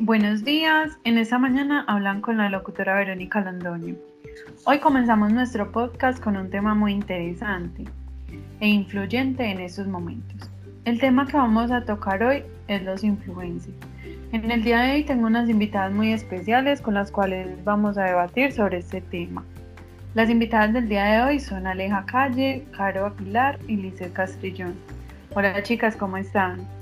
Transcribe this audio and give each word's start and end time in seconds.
buenos 0.00 0.44
días. 0.44 0.96
En 1.04 1.18
esta 1.18 1.38
mañana 1.38 1.84
hablan 1.88 2.20
con 2.20 2.36
la 2.36 2.48
locutora 2.48 2.94
Verónica 2.94 3.40
Londoño. 3.40 3.96
Hoy 4.64 4.78
comenzamos 4.78 5.32
nuestro 5.32 5.72
podcast 5.72 6.22
con 6.22 6.36
un 6.36 6.50
tema 6.50 6.74
muy 6.74 6.92
interesante 6.92 7.84
e 8.60 8.68
influyente 8.68 9.44
en 9.44 9.60
estos 9.60 9.88
momentos. 9.88 10.50
El 10.84 11.00
tema 11.00 11.26
que 11.26 11.36
vamos 11.36 11.70
a 11.72 11.84
tocar 11.84 12.22
hoy 12.22 12.44
es 12.68 12.82
los 12.82 13.02
influencers. 13.02 13.74
En 14.32 14.50
el 14.50 14.62
día 14.62 14.80
de 14.82 14.92
hoy 14.92 15.04
tengo 15.04 15.26
unas 15.26 15.48
invitadas 15.48 15.92
muy 15.92 16.12
especiales 16.12 16.80
con 16.80 16.94
las 16.94 17.10
cuales 17.10 17.48
vamos 17.64 17.98
a 17.98 18.04
debatir 18.04 18.52
sobre 18.52 18.78
este 18.78 19.00
tema. 19.00 19.44
Las 20.14 20.30
invitadas 20.30 20.72
del 20.72 20.88
día 20.88 21.04
de 21.04 21.22
hoy 21.22 21.40
son 21.40 21.66
Aleja 21.66 22.04
Calle, 22.06 22.64
Caro 22.76 23.06
Aguilar 23.06 23.58
y 23.66 23.76
Lice 23.76 24.12
Castrillón. 24.12 24.74
Hola 25.34 25.62
chicas, 25.62 25.96
¿cómo 25.96 26.16
están? 26.16 26.77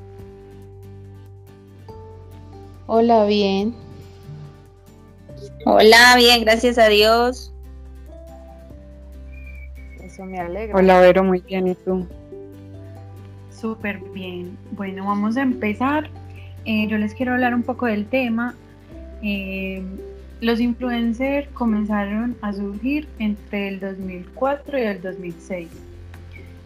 Hola, 2.88 3.24
bien. 3.24 3.74
Hola, 5.64 6.14
bien, 6.16 6.44
gracias 6.44 6.78
a 6.78 6.86
Dios. 6.86 7.52
Eso 10.00 10.24
me 10.24 10.38
alegra. 10.38 10.76
Hola, 10.76 11.00
Vero, 11.00 11.24
muy 11.24 11.40
bien, 11.40 11.66
¿y 11.66 11.74
tú? 11.74 12.06
Súper 13.50 13.98
bien. 14.14 14.56
Bueno, 14.70 15.04
vamos 15.04 15.36
a 15.36 15.42
empezar. 15.42 16.08
Eh, 16.64 16.86
yo 16.86 16.96
les 16.96 17.12
quiero 17.12 17.32
hablar 17.32 17.56
un 17.56 17.64
poco 17.64 17.86
del 17.86 18.06
tema. 18.06 18.54
Eh, 19.20 19.82
los 20.40 20.60
influencers 20.60 21.48
comenzaron 21.54 22.36
a 22.40 22.52
surgir 22.52 23.08
entre 23.18 23.66
el 23.66 23.80
2004 23.80 24.78
y 24.78 24.82
el 24.82 25.02
2006. 25.02 25.68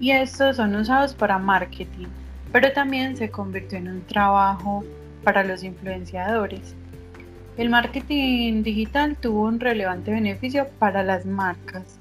Y 0.00 0.10
estos 0.10 0.56
son 0.56 0.76
usados 0.76 1.14
para 1.14 1.38
marketing, 1.38 2.08
pero 2.52 2.70
también 2.72 3.16
se 3.16 3.30
convirtió 3.30 3.78
en 3.78 3.88
un 3.88 4.02
trabajo 4.02 4.84
para 5.24 5.44
los 5.44 5.62
influenciadores. 5.62 6.74
El 7.56 7.68
marketing 7.68 8.62
digital 8.62 9.16
tuvo 9.16 9.42
un 9.42 9.60
relevante 9.60 10.10
beneficio 10.10 10.68
para 10.78 11.02
las 11.02 11.26
marcas, 11.26 11.98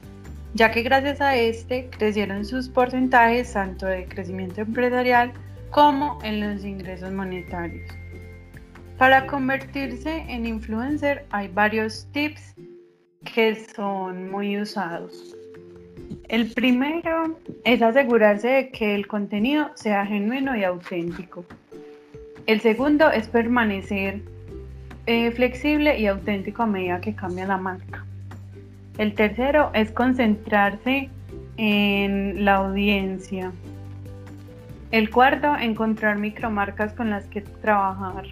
ya 0.54 0.72
que 0.72 0.84
gracias 0.84 1.22
a 1.22 1.36
este 1.36 1.90
crecieron 1.90 2.46
sus 2.46 2.70
porcentajes 2.70 3.54
tanto 3.54 3.86
de 3.86 4.06
crecimiento 4.06 4.62
empresarial 4.62 5.34
como 5.70 6.20
en 6.24 6.40
los 6.40 6.64
ingresos 6.64 7.12
monetarios. 7.12 7.90
Para 8.98 9.28
convertirse 9.28 10.26
en 10.28 10.46
influencer 10.46 11.26
hay 11.30 11.48
varios 11.48 12.08
tips 12.12 12.56
que 13.34 13.56
son 13.56 14.30
muy 14.30 14.58
usados. 14.58 15.36
El 16.28 16.52
primero 16.52 17.40
es 17.64 17.82
asegurarse 17.82 18.48
de 18.48 18.70
que 18.72 18.96
el 18.96 19.08
contenido 19.08 19.72
sea 19.76 20.06
genuino 20.06 20.56
y 20.56 20.64
auténtico. 20.64 21.46
El 22.46 22.62
segundo 22.62 23.12
es 23.12 23.28
permanecer 23.28 24.22
eh, 25.06 25.32
flexible 25.32 26.00
y 26.00 26.08
auténtico 26.08 26.64
a 26.64 26.68
medida 26.68 27.02
que 27.02 27.16
cambia 27.16 27.46
la 27.46 27.58
marca. 27.58 28.06
El 28.98 29.14
tercero 29.14 29.72
es 29.74 29.92
concentrarse 29.92 31.10
en 31.58 32.44
la 32.44 32.56
audiencia. 32.56 33.52
El 34.92 35.10
cuarto, 35.10 35.56
encontrar 35.56 36.18
micromarcas 36.18 36.94
con 36.94 37.10
las 37.10 37.26
que 37.26 37.42
trabajar. 37.42 38.26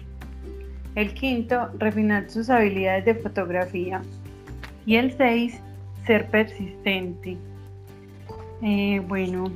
El 0.94 1.14
quinto, 1.14 1.70
refinar 1.78 2.28
sus 2.28 2.50
habilidades 2.50 3.04
de 3.04 3.14
fotografía. 3.14 4.02
Y 4.84 4.96
el 4.96 5.16
seis, 5.16 5.60
ser 6.06 6.26
persistente. 6.26 7.36
Eh, 8.62 9.00
bueno, 9.06 9.52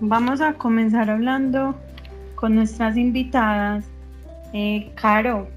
vamos 0.00 0.40
a 0.40 0.54
comenzar 0.54 1.08
hablando 1.10 1.76
con 2.44 2.56
nuestras 2.56 2.98
invitadas. 2.98 3.86
Eh, 4.52 4.92
Caro, 4.96 5.48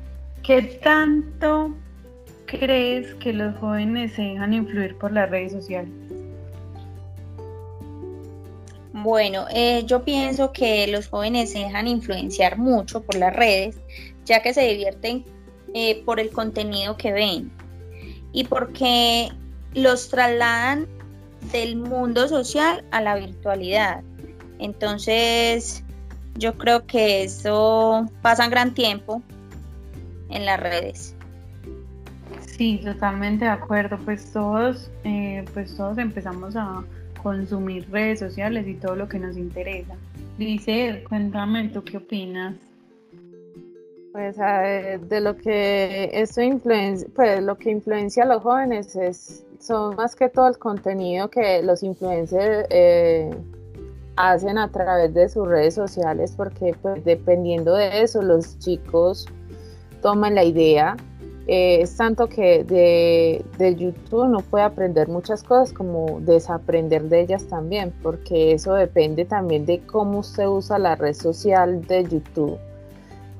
¿qué 0.42 0.62
tanto 0.62 1.76
crees 2.46 3.14
que 3.16 3.34
los 3.34 3.58
jóvenes 3.58 4.14
se 4.14 4.22
dejan 4.22 4.54
influir 4.54 4.98
por 4.98 5.12
las 5.12 5.30
redes 5.30 5.52
sociales? 5.52 5.92
Bueno, 8.94 9.48
eh, 9.54 9.84
yo 9.86 10.06
pienso 10.06 10.54
que 10.54 10.88
los 10.88 11.10
jóvenes 11.10 11.52
se 11.52 11.60
dejan 11.60 11.90
influenciar 11.90 12.58
mucho 12.58 13.04
por 13.04 13.16
las 13.16 13.36
redes, 13.36 13.78
ya 14.24 14.42
que 14.42 14.54
se 14.54 14.62
divierten 14.62 15.26
eh, 15.74 16.02
por 16.06 16.22
el 16.22 16.30
contenido 16.30 16.96
que 16.96 17.12
ven 17.12 17.52
y 18.32 18.46
porque 18.46 19.28
los 19.74 20.08
trasladan 20.08 20.88
del 21.52 21.76
mundo 21.76 22.30
social 22.30 22.86
a 22.92 23.02
la 23.02 23.16
virtualidad. 23.16 24.04
Entonces, 24.60 25.84
yo 26.38 26.58
creo 26.58 26.86
que 26.86 27.24
eso 27.24 28.10
pasa 28.22 28.46
un 28.46 28.52
gran 28.52 28.74
tiempo 28.74 29.22
en 30.30 30.46
las 30.46 30.60
redes. 30.60 31.16
Sí, 32.58 32.82
totalmente 32.84 33.46
de 33.46 33.52
acuerdo. 33.52 33.98
Pues 34.04 34.32
todos, 34.32 34.90
eh, 35.04 35.46
pues 35.54 35.76
todos 35.76 35.98
empezamos 35.98 36.56
a 36.56 36.84
consumir 37.22 37.88
redes 37.92 38.20
sociales 38.20 38.68
y 38.68 38.76
todo 38.76 38.96
lo 38.96 39.08
que 39.08 39.20
nos 39.20 39.38
interesa. 39.38 39.96
Dice, 40.38 41.04
cuéntame, 41.08 41.70
¿tú 41.70 41.84
qué 41.84 41.98
opinas? 41.98 42.56
Pues 44.12 44.38
de 44.38 45.22
lo 45.22 45.38
que 45.38 46.10
eso 46.14 46.42
influencia, 46.42 47.08
pues 47.16 47.44
lo 47.44 47.56
que 47.58 47.70
influencia 47.70 48.24
a 48.24 48.26
los 48.26 48.42
jóvenes 48.42 48.96
es 48.96 49.44
son 49.60 49.96
más 49.96 50.16
que 50.16 50.30
todo 50.30 50.48
el 50.48 50.58
contenido 50.58 51.30
que 51.30 51.62
los 51.62 51.84
influencers 51.84 52.68
eh, 52.70 53.30
hacen 54.18 54.58
a 54.58 54.70
través 54.70 55.14
de 55.14 55.30
sus 55.30 55.48
redes 55.48 55.76
sociales 55.76 56.34
porque 56.36 56.76
pues 56.82 57.06
dependiendo 57.06 57.76
de 57.76 58.02
eso 58.02 58.22
los 58.22 58.58
chicos 58.60 59.28
toman 60.02 60.36
la 60.36 60.44
idea. 60.44 60.98
Eh, 61.50 61.80
es 61.82 61.96
tanto 61.96 62.28
que 62.28 62.66
de, 62.66 63.46
de, 63.58 63.76
YouTube 63.76 64.28
no 64.28 64.40
puede 64.40 64.66
aprender 64.66 65.08
muchas 65.08 65.44
cosas 65.44 65.72
como 65.72 66.20
desaprender 66.20 67.04
de 67.04 67.22
ellas 67.22 67.48
también, 67.48 67.94
porque 68.04 68.52
eso 68.52 68.74
depende 68.74 69.24
también 69.24 69.66
de 69.66 69.80
cómo 69.80 70.20
usted 70.20 70.46
usa 70.46 70.78
la 70.78 70.96
red 70.96 71.14
social 71.14 71.82
de 71.88 72.04
YouTube 72.04 72.58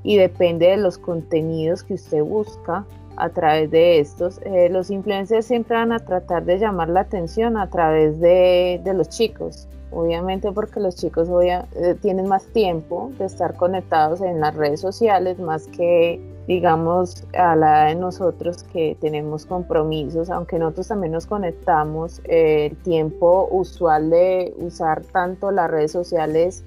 y 0.04 0.16
depende 0.16 0.68
de 0.68 0.78
los 0.78 0.98
contenidos 0.98 1.84
que 1.84 1.96
usted 1.96 2.24
busca 2.24 2.86
a 3.18 3.28
través 3.28 3.70
de 3.72 4.00
estos. 4.00 4.40
Eh, 4.46 4.70
los 4.70 4.90
influencers 4.90 5.46
siempre 5.46 5.76
van 5.76 5.92
a 5.92 6.00
tratar 6.00 6.46
de 6.46 6.60
llamar 6.60 6.88
la 6.88 7.02
atención 7.02 7.58
a 7.58 7.70
través 7.70 8.22
de, 8.22 8.80
de 8.86 8.94
los 8.94 9.10
chicos 9.10 9.68
obviamente 9.92 10.52
porque 10.52 10.80
los 10.80 10.96
chicos 10.96 11.30
eh, 11.42 11.96
tienen 12.02 12.28
más 12.28 12.46
tiempo 12.48 13.12
de 13.18 13.26
estar 13.26 13.56
conectados 13.56 14.22
en 14.22 14.40
las 14.40 14.56
redes 14.56 14.82
sociales 14.82 15.40
más 15.40 15.68
que 15.68 16.20
digamos 16.48 17.26
a 17.38 17.56
la 17.56 17.68
edad 17.68 17.88
de 17.90 17.96
nosotros 17.96 18.64
que 18.64 18.98
tenemos 19.02 19.46
compromisos, 19.46 20.30
aunque 20.30 20.58
nosotros 20.58 20.88
también 20.88 21.12
nos 21.12 21.26
conectamos, 21.26 22.22
eh, 22.24 22.68
el 22.72 22.78
tiempo 22.78 23.50
usual 23.52 24.10
de 24.10 24.56
usar 24.58 25.04
tanto 25.04 25.52
las 25.52 25.70
redes 25.70 25.92
sociales 25.92 26.64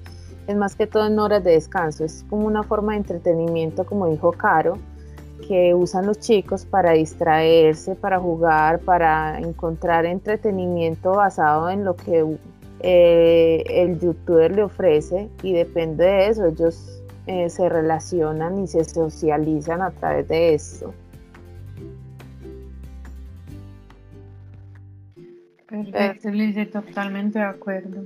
es 0.47 0.55
más 0.55 0.75
que 0.75 0.85
todo 0.85 1.07
en 1.07 1.17
horas 1.17 1.43
de 1.43 1.51
descanso, 1.51 2.03
es 2.03 2.25
como 2.29 2.45
una 2.45 2.63
forma 2.63 2.93
de 2.93 2.99
entretenimiento, 2.99 3.85
como 3.85 4.07
dijo 4.07 4.31
Caro, 4.31 4.77
que 5.47 5.73
usan 5.73 6.05
los 6.05 6.19
chicos 6.19 6.65
para 6.65 6.91
distraerse, 6.91 7.95
para 7.95 8.19
jugar, 8.19 8.79
para 8.79 9.39
encontrar 9.39 10.05
entretenimiento 10.05 11.11
basado 11.13 11.69
en 11.69 11.83
lo 11.83 11.95
que 11.95 12.37
eh, 12.83 13.63
el 13.67 13.99
youtuber 13.99 14.55
le 14.55 14.63
ofrece 14.63 15.29
y 15.43 15.53
depende 15.53 16.05
de 16.05 16.27
eso, 16.27 16.45
ellos 16.45 17.01
eh, 17.27 17.49
se 17.49 17.69
relacionan 17.69 18.63
y 18.63 18.67
se 18.67 18.83
socializan 18.83 19.81
a 19.81 19.91
través 19.91 20.27
de 20.27 20.53
esto. 20.55 20.93
Perfecto, 25.67 26.29
Lice, 26.29 26.65
totalmente 26.65 27.39
de 27.39 27.45
acuerdo. 27.45 28.03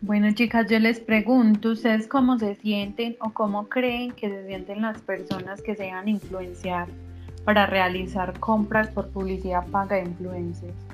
Bueno, 0.00 0.32
chicas, 0.32 0.66
yo 0.70 0.78
les 0.78 1.00
pregunto, 1.00 1.70
¿ustedes 1.72 2.06
cómo 2.06 2.38
se 2.38 2.54
sienten 2.54 3.16
o 3.20 3.32
cómo 3.32 3.68
creen 3.68 4.12
que 4.12 4.30
se 4.30 4.46
sienten 4.46 4.82
las 4.82 5.02
personas 5.02 5.60
que 5.60 5.74
se 5.74 5.82
dejan 5.82 6.08
influenciar 6.08 6.86
para 7.44 7.66
realizar 7.66 8.38
compras 8.38 8.88
por 8.88 9.08
publicidad 9.08 9.66
paga 9.66 9.96
de 9.96 10.02
influencers? 10.02 10.85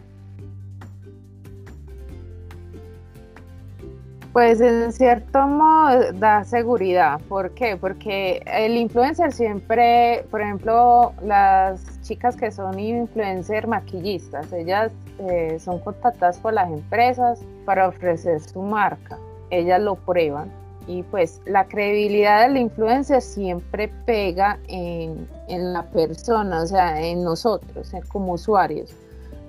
Pues 4.33 4.63
en 4.63 4.91
cierto 4.93 5.47
modo 5.47 6.11
da 6.15 6.43
seguridad. 6.45 7.21
¿Por 7.29 7.51
qué? 7.51 7.77
Porque 7.77 8.43
el 8.47 8.79
influencer 8.79 9.31
siempre, 9.31 10.25
por 10.31 10.41
ejemplo, 10.41 11.13
las 11.23 12.01
chicas 12.01 12.35
que 12.37 12.51
son 12.51 12.79
influencer 12.79 13.67
maquillistas, 13.67 14.51
ellas 14.55 14.91
eh, 15.19 15.59
son 15.61 15.81
contactadas 15.81 16.39
por 16.39 16.55
las 16.55 16.71
empresas 16.71 17.45
para 17.67 17.89
ofrecer 17.89 18.41
su 18.41 18.63
marca. 18.63 19.19
Ellas 19.51 19.83
lo 19.83 19.97
prueban 19.97 20.51
y 20.87 21.03
pues 21.03 21.43
la 21.45 21.67
credibilidad 21.67 22.49
del 22.49 22.57
influencer 22.57 23.21
siempre 23.21 23.89
pega 24.07 24.59
en, 24.67 25.29
en 25.49 25.75
la 25.75 25.83
persona, 25.91 26.63
o 26.63 26.67
sea, 26.67 27.03
en 27.03 27.23
nosotros, 27.23 27.93
como 28.09 28.33
usuarios. 28.33 28.97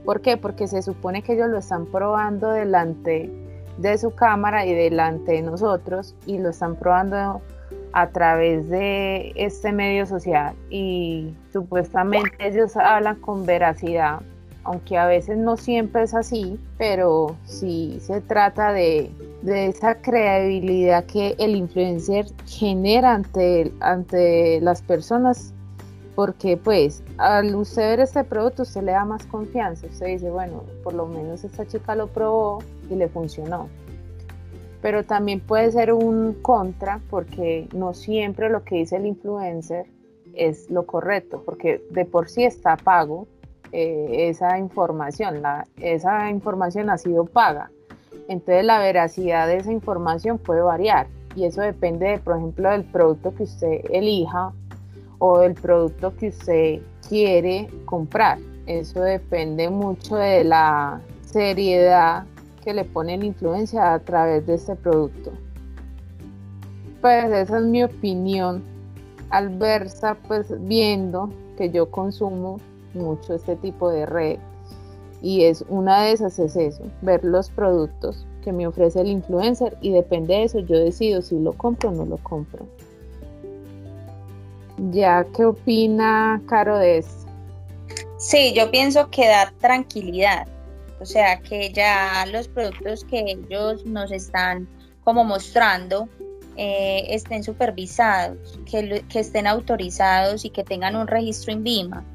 ¿Por 0.04 0.20
qué? 0.20 0.36
Porque 0.36 0.68
se 0.68 0.82
supone 0.82 1.22
que 1.22 1.34
ellos 1.34 1.48
lo 1.48 1.60
están 1.60 1.86
probando 1.86 2.52
delante 2.52 3.32
de 3.78 3.98
su 3.98 4.12
cámara 4.12 4.66
y 4.66 4.74
delante 4.74 5.34
de 5.34 5.42
nosotros 5.42 6.16
y 6.26 6.38
lo 6.38 6.50
están 6.50 6.76
probando 6.76 7.42
a 7.94 8.08
través 8.08 8.68
de 8.70 9.32
este 9.36 9.72
medio 9.72 10.06
social. 10.06 10.56
Y 10.70 11.34
supuestamente 11.52 12.36
ellos 12.40 12.76
hablan 12.76 13.20
con 13.22 13.46
veracidad, 13.46 14.22
aunque 14.64 14.98
a 14.98 15.06
veces 15.06 15.38
no 15.38 15.58
siempre 15.58 16.04
es 16.04 16.14
así, 16.14 16.60
pero 16.78 17.36
sí 17.46 18.00
se 18.02 18.20
trata 18.22 18.74
de, 18.74 19.12
esa 19.46 19.96
credibilidad 19.96 21.06
que 21.06 21.36
el 21.38 21.56
influencer 21.56 22.26
genera 22.46 23.14
ante, 23.14 23.72
ante 23.82 24.60
las 24.62 24.82
personas, 24.82 25.54
porque 26.16 26.58
pues 26.58 27.04
al 27.18 27.54
usted 27.56 27.82
ver 27.90 28.00
este 28.00 28.24
producto 28.24 28.64
usted 28.64 28.84
le 28.84 28.94
da 28.94 29.04
más 29.04 29.26
confianza, 29.26 29.88
usted 29.88 30.08
dice, 30.08 30.30
bueno, 30.30 30.64
por 30.84 30.94
lo 30.94 31.08
menos 31.08 31.44
esta 31.44 31.66
chica 31.68 31.96
lo 31.96 32.08
probó 32.08 32.60
le 32.96 33.08
funcionó 33.08 33.70
pero 34.84 35.06
también 35.06 35.40
puede 35.40 35.72
ser 35.72 35.94
un 35.94 36.34
contra 36.42 37.00
porque 37.10 37.70
no 37.74 37.94
siempre 37.94 38.50
lo 38.50 38.66
que 38.66 38.76
dice 38.76 38.98
el 38.98 39.06
influencer 39.06 39.86
es 40.34 40.70
lo 40.70 40.86
correcto, 40.86 41.42
porque 41.46 41.82
de 41.90 42.04
por 42.04 42.28
sí 42.28 42.44
está 42.44 42.76
pago 42.76 43.26
eh, 43.72 44.28
esa 44.28 44.58
información, 44.60 45.42
la, 45.42 45.66
esa 45.80 46.30
información 46.30 46.90
ha 46.90 46.98
sido 46.98 47.24
paga. 47.24 47.72
Entonces 48.28 48.66
la 48.66 48.80
veracidad 48.80 49.48
de 49.48 49.58
esa 49.58 49.72
información 49.72 50.38
puede 50.38 50.62
variar 50.62 51.08
y 51.34 51.46
eso 51.46 51.62
depende, 51.62 52.20
por 52.20 52.36
ejemplo, 52.36 52.70
del 52.70 52.84
producto 52.84 53.34
que 53.34 53.44
usted 53.44 53.86
elija 53.90 54.52
o 55.18 55.40
del 55.40 55.54
producto 55.54 56.14
que 56.18 56.28
usted 56.28 56.82
quiere 57.08 57.70
comprar. 57.86 58.38
Eso 58.66 59.02
depende 59.02 59.70
mucho 59.70 60.18
de 60.18 60.44
la 60.44 61.00
seriedad 61.22 62.26
que 62.64 62.74
le 62.74 62.86
ponen 62.86 63.24
influencia 63.24 63.94
a 63.94 64.00
través 64.00 64.46
de 64.46 64.56
este 64.56 64.76
producto. 64.76 65.32
Pues 67.02 67.26
esa 67.26 67.58
es 67.58 67.64
mi 67.64 67.84
opinión 67.84 68.64
al 69.30 69.50
versa, 69.50 70.16
pues 70.28 70.48
viendo 70.68 71.30
que 71.58 71.70
yo 71.70 71.90
consumo 71.92 72.60
mucho 72.94 73.34
este 73.34 73.56
tipo 73.56 73.90
de 73.90 74.06
red 74.06 74.40
y 75.22 75.46
es 75.46 75.64
una 75.70 76.04
de 76.04 76.12
esas 76.12 76.38
es 76.40 76.56
eso, 76.56 76.84
ver 77.02 77.24
los 77.24 77.50
productos 77.50 78.26
que 78.44 78.52
me 78.52 78.68
ofrece 78.68 79.02
el 79.02 79.08
influencer 79.08 79.78
y 79.82 79.92
depende 79.92 80.34
de 80.34 80.44
eso 80.44 80.60
yo 80.60 80.78
decido 80.78 81.22
si 81.22 81.40
lo 81.40 81.54
compro 81.54 81.90
o 81.90 81.94
no 81.94 82.06
lo 82.06 82.18
compro. 82.18 82.66
Ya, 84.92 85.26
¿qué 85.36 85.46
opina 85.46 86.42
Caro 86.46 86.78
de 86.78 87.00
esto? 87.00 87.28
Sí, 88.18 88.54
yo 88.54 88.70
pienso 88.70 89.10
que 89.10 89.28
da 89.28 89.54
tranquilidad 89.60 90.48
o 91.04 91.06
sea, 91.06 91.42
que 91.42 91.70
ya 91.74 92.26
los 92.32 92.48
productos 92.48 93.04
que 93.04 93.20
ellos 93.28 93.86
nos 93.86 94.10
están 94.10 94.70
como 95.04 95.26
mostrando 95.26 96.08
eh, 96.56 97.08
estén 97.10 97.44
supervisados, 97.44 98.58
que, 98.66 99.04
estén 99.14 99.46
autorizados 99.46 100.46
y 100.46 100.50
que 100.50 100.64
tengan 100.64 100.96
un 100.96 101.08
registro 101.08 101.52
en 101.52 101.64
VIMA, 101.64 102.06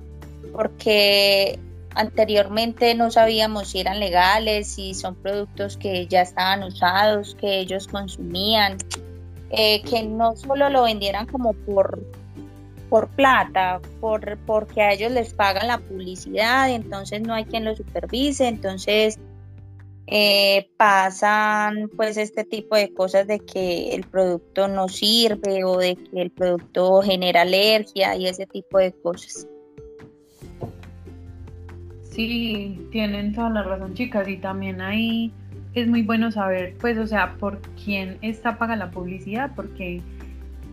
porque 0.52 1.58
anteriormente 1.94 2.94
no 2.94 3.11
sabíamos 3.11 3.69
si 3.69 3.81
eran 3.81 4.00
legales, 4.00 4.69
si 4.69 4.94
son 4.94 5.17
productos 5.17 5.76
que 5.76 6.06
ya 6.06 6.23
estaban 6.23 6.62
usados, 6.62 7.37
que 7.38 7.58
ellos 7.58 7.88
consumían, 7.88 8.79
eh, 9.50 9.82
que 9.82 10.02
no 10.02 10.35
solo 10.35 10.70
lo 10.70 10.85
vendieran 10.85 11.26
como 11.26 11.52
por 11.52 12.00
por 12.88 13.08
plata, 13.08 13.81
por, 14.00 14.38
porque 14.46 14.82
a 14.82 14.93
ellos 14.93 15.12
les 15.12 15.32
pagan 15.35 15.69
la 15.69 15.79
publicidad, 15.79 16.70
entonces 16.70 17.20
no 17.23 17.35
hay 17.35 17.44
quien 17.44 17.64
lo 17.64 17.76
supervise, 17.76 18.49
entonces 18.49 19.19
eh, 20.06 20.70
pasan 20.79 21.90
pues 21.94 22.17
este 22.17 22.44
tipo 22.44 22.76
de 22.76 22.94
cosas 22.94 23.26
de 23.26 23.40
que 23.40 23.94
el 23.94 24.05
producto 24.05 24.67
no 24.67 24.88
sirve 24.88 25.64
o 25.64 25.76
de 25.76 25.96
que 25.96 26.23
el 26.23 26.31
producto 26.31 27.02
genera 27.02 27.43
alergia 27.43 28.17
y 28.17 28.26
ese 28.26 28.46
tipo 28.46 28.79
de 28.79 28.93
cosas. 28.93 29.46
Sí, 32.02 32.88
tienen 32.90 33.35
toda 33.35 33.50
la 33.50 33.62
razón 33.62 33.94
chicas 33.94 34.26
y 34.29 34.38
también 34.38 34.81
ahí 34.81 35.31
es 35.75 35.87
muy 35.87 36.02
bueno 36.02 36.32
saber 36.32 36.75
pues 36.81 36.96
o 36.99 37.06
sea 37.06 37.35
por 37.35 37.61
quién 37.85 38.19
está 38.23 38.58
paga 38.58 38.76
la 38.76 38.90
publicidad 38.90 39.52
porque 39.55 40.02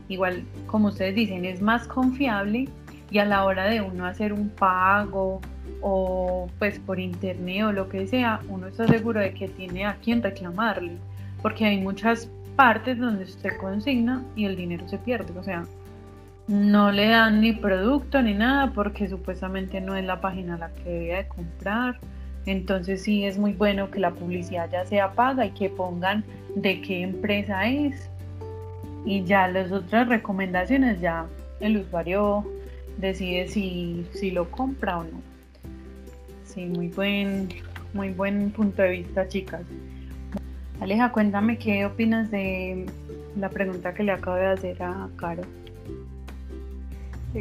igual 0.07 0.43
como 0.67 0.89
ustedes 0.89 1.15
dicen, 1.15 1.45
es 1.45 1.61
más 1.61 1.87
confiable 1.87 2.67
y 3.11 3.19
a 3.19 3.25
la 3.25 3.45
hora 3.45 3.65
de 3.65 3.81
uno 3.81 4.05
hacer 4.05 4.33
un 4.33 4.49
pago 4.49 5.41
o 5.81 6.49
pues 6.59 6.79
por 6.79 6.99
internet 6.99 7.63
o 7.65 7.71
lo 7.71 7.89
que 7.89 8.07
sea, 8.07 8.39
uno 8.49 8.67
está 8.67 8.87
seguro 8.87 9.19
de 9.19 9.33
que 9.33 9.47
tiene 9.47 9.85
a 9.85 9.95
quien 9.95 10.21
reclamarle, 10.21 10.97
porque 11.41 11.65
hay 11.65 11.79
muchas 11.79 12.29
partes 12.55 12.97
donde 12.97 13.25
usted 13.25 13.57
consigna 13.57 14.23
y 14.35 14.45
el 14.45 14.55
dinero 14.55 14.87
se 14.87 14.97
pierde, 14.97 15.37
o 15.37 15.43
sea, 15.43 15.63
no 16.47 16.91
le 16.91 17.07
dan 17.09 17.41
ni 17.41 17.53
producto 17.53 18.21
ni 18.21 18.33
nada 18.33 18.71
porque 18.73 19.07
supuestamente 19.07 19.81
no 19.81 19.95
es 19.95 20.05
la 20.05 20.21
página 20.21 20.57
la 20.57 20.69
que 20.69 20.89
debe 20.89 21.15
de 21.15 21.27
comprar. 21.27 21.99
Entonces 22.45 23.01
sí 23.01 23.25
es 23.25 23.39
muy 23.39 23.53
bueno 23.53 23.89
que 23.89 23.99
la 23.99 24.11
publicidad 24.11 24.69
ya 24.71 24.85
sea 24.85 25.13
paga 25.13 25.47
y 25.47 25.51
que 25.51 25.69
pongan 25.69 26.23
de 26.55 26.81
qué 26.81 27.01
empresa 27.01 27.67
es 27.67 28.09
y 29.05 29.23
ya 29.23 29.47
las 29.47 29.71
otras 29.71 30.09
recomendaciones 30.09 30.99
ya 30.99 31.27
el 31.59 31.77
usuario 31.77 32.45
decide 32.97 33.47
si, 33.47 34.05
si 34.13 34.31
lo 34.31 34.49
compra 34.49 34.99
o 34.99 35.03
no. 35.03 35.21
Sí, 36.43 36.65
muy 36.65 36.87
buen, 36.89 37.49
muy 37.93 38.09
buen 38.09 38.51
punto 38.51 38.81
de 38.81 38.89
vista, 38.89 39.27
chicas. 39.27 39.61
Aleja, 40.79 41.11
cuéntame 41.11 41.57
qué 41.57 41.85
opinas 41.85 42.31
de 42.31 42.85
la 43.37 43.49
pregunta 43.49 43.93
que 43.93 44.03
le 44.03 44.11
acabo 44.11 44.37
de 44.37 44.47
hacer 44.47 44.81
a 44.81 45.07
Caro. 45.15 45.43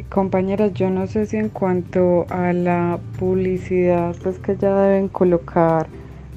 Compañeras, 0.09 0.73
yo 0.73 0.89
no 0.89 1.07
sé 1.07 1.25
si 1.25 1.37
en 1.37 1.47
cuanto 1.47 2.25
a 2.29 2.51
la 2.51 2.99
publicidad, 3.17 4.13
pues 4.21 4.39
que 4.39 4.57
ya 4.57 4.75
deben 4.75 5.07
colocar 5.07 5.87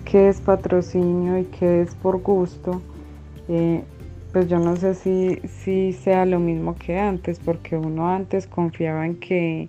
qué 0.04 0.28
es 0.28 0.40
patrocinio 0.40 1.38
y 1.38 1.44
qué 1.44 1.82
es 1.82 1.94
por 1.96 2.22
gusto. 2.22 2.80
Eh, 3.48 3.82
pues 4.38 4.48
yo 4.48 4.60
no 4.60 4.76
sé 4.76 4.94
si, 4.94 5.40
si 5.48 5.92
sea 5.92 6.24
lo 6.24 6.38
mismo 6.38 6.76
que 6.76 6.96
antes, 6.96 7.40
porque 7.40 7.76
uno 7.76 8.08
antes 8.08 8.46
confiaba 8.46 9.04
en 9.04 9.16
que 9.16 9.68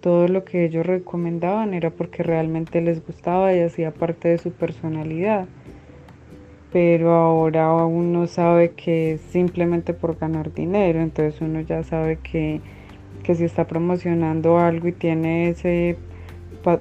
todo 0.00 0.28
lo 0.28 0.44
que 0.44 0.66
ellos 0.66 0.86
recomendaban 0.86 1.74
era 1.74 1.90
porque 1.90 2.22
realmente 2.22 2.80
les 2.80 3.04
gustaba 3.04 3.52
y 3.52 3.58
hacía 3.58 3.90
parte 3.90 4.28
de 4.28 4.38
su 4.38 4.52
personalidad. 4.52 5.48
Pero 6.72 7.10
ahora 7.10 7.74
uno 7.74 8.28
sabe 8.28 8.70
que 8.70 9.14
es 9.14 9.20
simplemente 9.20 9.94
por 9.94 10.16
ganar 10.16 10.54
dinero, 10.54 11.00
entonces 11.00 11.40
uno 11.40 11.62
ya 11.62 11.82
sabe 11.82 12.20
que, 12.22 12.60
que 13.24 13.34
si 13.34 13.42
está 13.42 13.66
promocionando 13.66 14.60
algo 14.60 14.86
y 14.86 14.92
tiene 14.92 15.48
ese 15.48 15.96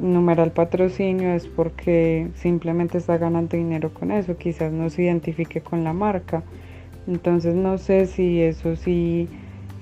numeral 0.01 0.51
patrocinio 0.51 1.33
es 1.33 1.47
porque 1.47 2.27
simplemente 2.35 2.99
está 2.99 3.17
ganando 3.17 3.57
dinero 3.57 3.91
con 3.91 4.11
eso, 4.11 4.37
quizás 4.37 4.71
no 4.71 4.91
se 4.91 5.01
identifique 5.01 5.61
con 5.61 5.83
la 5.83 5.93
marca 5.93 6.43
entonces 7.07 7.55
no 7.55 7.77
sé 7.77 8.05
si 8.05 8.41
eso 8.41 8.75
sí, 8.75 9.27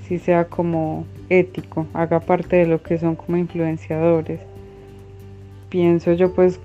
sí 0.03 0.19
sea 0.19 0.45
como 0.45 1.05
ético, 1.29 1.87
haga 1.93 2.19
parte 2.19 2.57
de 2.57 2.65
lo 2.65 2.81
que 2.81 2.97
son 2.97 3.15
como 3.15 3.37
influenciadores. 3.37 4.39
Pienso 5.69 6.13
yo 6.13 6.33
pues 6.33 6.59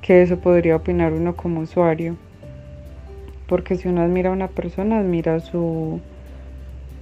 que 0.00 0.22
eso 0.22 0.38
podría 0.38 0.76
opinar 0.76 1.12
uno 1.12 1.36
como 1.36 1.60
usuario. 1.60 2.16
Porque 3.46 3.76
si 3.76 3.88
uno 3.88 4.02
admira 4.02 4.30
a 4.30 4.32
una 4.32 4.48
persona, 4.48 4.98
admira 5.00 5.40
su, 5.40 6.00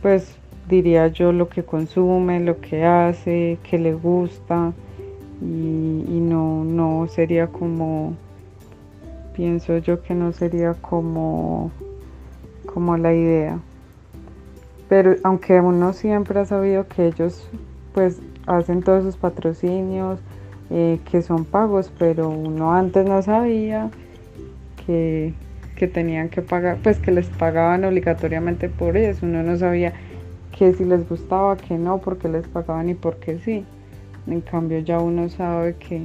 pues 0.00 0.36
diría 0.68 1.08
yo 1.08 1.32
lo 1.32 1.48
que 1.48 1.64
consume, 1.64 2.40
lo 2.40 2.60
que 2.60 2.84
hace, 2.84 3.58
que 3.68 3.78
le 3.78 3.94
gusta 3.94 4.72
y, 5.40 6.04
y 6.08 6.20
no, 6.20 6.64
no 6.64 7.06
sería 7.08 7.48
como, 7.48 8.14
pienso 9.34 9.78
yo 9.78 10.02
que 10.02 10.14
no 10.14 10.32
sería 10.32 10.74
como 10.74 11.70
como 12.76 12.98
la 12.98 13.14
idea. 13.14 13.58
Pero 14.90 15.16
aunque 15.24 15.58
uno 15.62 15.94
siempre 15.94 16.38
ha 16.40 16.44
sabido 16.44 16.86
que 16.86 17.06
ellos 17.06 17.48
pues 17.94 18.20
hacen 18.46 18.82
todos 18.82 19.02
sus 19.02 19.16
patrocinios, 19.16 20.20
eh, 20.68 21.00
que 21.10 21.22
son 21.22 21.46
pagos, 21.46 21.90
pero 21.98 22.28
uno 22.28 22.74
antes 22.74 23.06
no 23.06 23.22
sabía 23.22 23.88
que, 24.84 25.32
que, 25.74 25.88
tenían 25.88 26.28
que 26.28 26.42
pagar, 26.42 26.76
pues 26.82 26.98
que 26.98 27.12
les 27.12 27.28
pagaban 27.28 27.82
obligatoriamente 27.82 28.68
por 28.68 28.98
eso, 28.98 29.24
uno 29.24 29.42
no 29.42 29.56
sabía 29.56 29.94
que 30.52 30.74
si 30.74 30.84
les 30.84 31.08
gustaba, 31.08 31.56
que 31.56 31.78
no, 31.78 31.96
porque 31.96 32.28
les 32.28 32.46
pagaban 32.46 32.90
y 32.90 32.94
por 32.94 33.16
qué 33.16 33.38
sí. 33.38 33.64
En 34.26 34.42
cambio 34.42 34.80
ya 34.80 34.98
uno 34.98 35.30
sabe 35.30 35.76
que, 35.76 36.02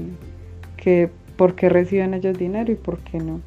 que 0.77 1.09
por 1.35 1.53
qué 1.53 1.67
reciben 1.67 2.13
ellos 2.13 2.37
dinero 2.37 2.71
y 2.71 2.75
por 2.75 2.99
qué 2.99 3.17
no. 3.17 3.41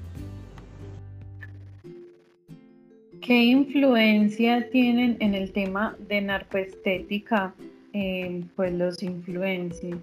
¿Qué 3.25 3.43
influencia 3.43 4.69
tienen 4.69 5.17
en 5.21 5.35
el 5.35 5.51
tema 5.51 5.97
de 6.09 6.21
narcoestética 6.21 7.55
eh, 7.95 8.45
pues 8.55 8.71
los 8.75 9.03
influencers? 9.03 9.97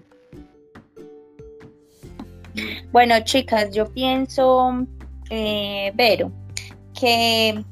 Bueno, 2.90 3.14
chicas, 3.22 3.72
yo 3.72 3.88
pienso, 3.92 4.84
eh, 5.30 5.92
Vero, 5.94 6.32
que 6.98 7.62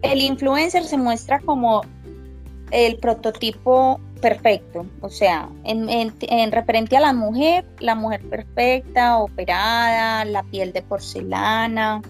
el 0.00 0.22
influencer 0.22 0.84
se 0.84 0.96
muestra 0.96 1.40
como 1.40 1.82
el 2.70 2.96
prototipo 2.96 4.00
perfecto, 4.18 4.86
o 5.00 5.08
sea, 5.08 5.48
en, 5.64 5.88
en, 5.88 6.52
referente 6.52 6.96
a 6.96 7.00
la 7.00 7.12
mujer, 7.12 7.64
la 7.80 7.94
mujer 7.94 8.22
perfecta, 8.28 9.18
operada, 9.18 10.24
la 10.24 10.42
piel 10.42 10.72
de 10.72 10.82
porcelana. 10.82 12.02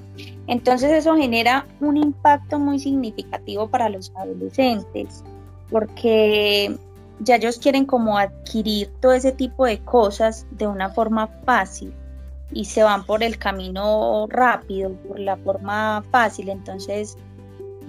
Entonces 0.47 0.91
eso 0.91 1.17
genera 1.17 1.67
un 1.81 1.97
impacto 1.97 2.59
muy 2.59 2.79
significativo 2.79 3.69
para 3.69 3.89
los 3.89 4.13
adolescentes, 4.17 5.23
porque 5.71 6.77
ya 7.21 7.37
ellos 7.37 7.59
quieren 7.59 7.85
como 7.85 8.19
adquirir 8.19 8.91
todo 9.01 9.13
ese 9.13 9.33
tipo 9.33 9.67
de 9.67 9.79
cosas 9.81 10.47
de 10.53 10.67
una 10.67 10.91
forma 10.91 11.29
fácil 11.45 11.93
y 12.53 12.65
se 12.65 12.83
van 12.83 13.05
por 13.05 13.23
el 13.23 13.39
camino 13.39 14.27
rápido, 14.29 14.93
por 15.07 15.19
la 15.19 15.37
forma 15.37 16.05
fácil. 16.11 16.49
Entonces 16.49 17.17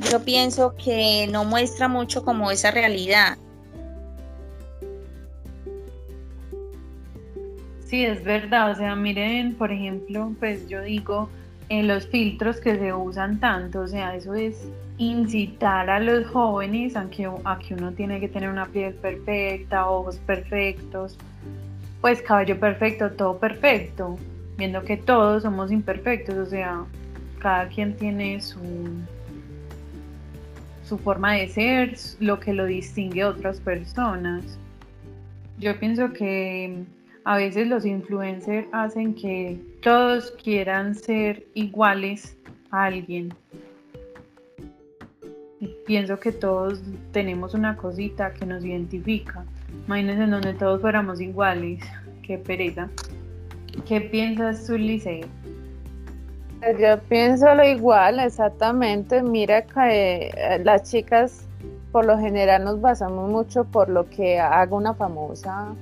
yo 0.09 0.19
pienso 0.21 0.75
que 0.75 1.27
no 1.31 1.43
muestra 1.45 1.87
mucho 1.87 2.23
como 2.23 2.51
esa 2.51 2.71
realidad. 2.71 3.37
Sí, 7.89 8.05
es 8.05 8.23
verdad. 8.23 8.71
O 8.71 8.75
sea, 8.75 8.95
miren, 8.95 9.55
por 9.55 9.71
ejemplo, 9.71 10.31
pues 10.39 10.67
yo 10.69 10.83
digo, 10.83 11.27
en 11.69 11.87
los 11.87 12.05
filtros 12.05 12.61
que 12.61 12.77
se 12.77 12.93
usan 12.93 13.39
tanto, 13.39 13.81
o 13.81 13.87
sea, 13.87 14.15
eso 14.15 14.35
es 14.35 14.69
incitar 14.99 15.89
a 15.89 15.99
los 15.99 16.27
jóvenes 16.27 16.95
a 16.95 17.09
que, 17.09 17.27
a 17.45 17.57
que 17.57 17.73
uno 17.73 17.91
tiene 17.93 18.19
que 18.19 18.27
tener 18.29 18.47
una 18.47 18.67
piel 18.67 18.93
perfecta, 18.93 19.89
ojos 19.89 20.17
perfectos, 20.17 21.17
pues 21.99 22.21
cabello 22.21 22.59
perfecto, 22.59 23.09
todo 23.09 23.39
perfecto, 23.39 24.17
viendo 24.55 24.83
que 24.83 24.95
todos 24.95 25.41
somos 25.41 25.71
imperfectos, 25.71 26.35
o 26.35 26.45
sea, 26.45 26.85
cada 27.39 27.69
quien 27.69 27.95
tiene 27.95 28.39
su, 28.39 28.59
su 30.85 30.95
forma 30.99 31.33
de 31.33 31.47
ser, 31.47 31.95
lo 32.19 32.39
que 32.39 32.53
lo 32.53 32.65
distingue 32.65 33.23
a 33.23 33.29
otras 33.29 33.59
personas. 33.59 34.43
Yo 35.57 35.77
pienso 35.79 36.13
que 36.13 36.85
a 37.29 37.37
veces 37.37 37.67
los 37.67 37.85
influencers 37.85 38.67
hacen 38.71 39.13
que 39.13 39.61
todos 39.83 40.31
quieran 40.43 40.95
ser 40.95 41.45
iguales 41.53 42.35
a 42.71 42.85
alguien. 42.85 43.31
pienso 45.85 46.19
que 46.19 46.31
todos 46.31 46.81
tenemos 47.11 47.53
una 47.53 47.77
cosita 47.77 48.33
que 48.33 48.47
nos 48.47 48.65
identifica. 48.65 49.45
Imagínense 49.85 50.23
en 50.23 50.31
donde 50.31 50.53
todos 50.55 50.81
fuéramos 50.81 51.21
iguales. 51.21 51.83
Qué 52.23 52.39
pereza. 52.39 52.89
¿Qué 53.87 54.01
piensas 54.01 54.65
tú, 54.65 54.75
Liceo? 54.75 55.27
Yo 56.79 56.99
pienso 57.09 57.53
lo 57.53 57.63
igual, 57.63 58.19
exactamente. 58.21 59.21
Mira 59.21 59.61
que 59.67 60.31
eh, 60.35 60.61
las 60.63 60.89
chicas 60.89 61.47
por 61.91 62.05
lo 62.05 62.17
general 62.17 62.63
nos 62.63 62.81
basamos 62.81 63.29
mucho 63.29 63.65
por 63.65 63.87
lo 63.87 64.09
que 64.09 64.39
haga 64.39 64.75
una 64.75 64.95
famosa. 64.95 65.75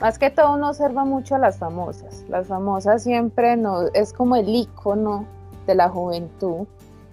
Más 0.00 0.18
que 0.18 0.30
todo 0.30 0.54
uno 0.54 0.70
observa 0.70 1.04
mucho 1.04 1.34
a 1.34 1.38
las 1.38 1.58
famosas. 1.58 2.24
Las 2.28 2.46
famosas 2.46 3.02
siempre 3.02 3.56
no, 3.56 3.88
es 3.92 4.14
como 4.14 4.36
el 4.36 4.48
icono 4.48 5.26
de 5.66 5.74
la 5.74 5.90
juventud. 5.90 6.66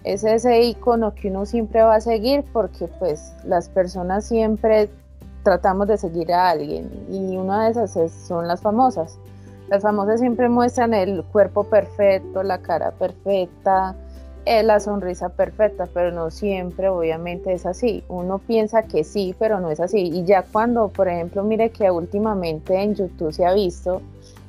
Es 0.04 0.24
ese 0.24 0.62
icono 0.62 1.14
que 1.14 1.28
uno 1.28 1.44
siempre 1.44 1.82
va 1.82 1.96
a 1.96 2.00
seguir 2.00 2.44
porque 2.50 2.88
pues 2.98 3.34
las 3.44 3.68
personas 3.68 4.24
siempre 4.24 4.88
tratamos 5.42 5.86
de 5.88 5.98
seguir 5.98 6.32
a 6.32 6.50
alguien 6.50 6.90
y 7.10 7.36
una 7.36 7.64
de 7.64 7.72
esas 7.72 8.12
son 8.26 8.48
las 8.48 8.62
famosas. 8.62 9.18
Las 9.68 9.82
famosas 9.82 10.20
siempre 10.20 10.48
muestran 10.48 10.94
el 10.94 11.24
cuerpo 11.24 11.64
perfecto, 11.64 12.42
la 12.42 12.58
cara 12.58 12.92
perfecta, 12.92 13.94
eh, 14.48 14.62
la 14.62 14.80
sonrisa 14.80 15.28
perfecta, 15.28 15.86
pero 15.92 16.10
no 16.10 16.30
siempre 16.30 16.88
obviamente 16.88 17.52
es 17.52 17.66
así. 17.66 18.02
Uno 18.08 18.38
piensa 18.38 18.84
que 18.84 19.04
sí, 19.04 19.34
pero 19.38 19.60
no 19.60 19.70
es 19.70 19.78
así. 19.78 19.98
Y 19.98 20.24
ya 20.24 20.42
cuando, 20.42 20.88
por 20.88 21.06
ejemplo, 21.06 21.44
mire 21.44 21.68
que 21.68 21.90
últimamente 21.90 22.82
en 22.82 22.94
YouTube 22.94 23.30
se 23.30 23.44
ha 23.44 23.52
visto 23.52 24.00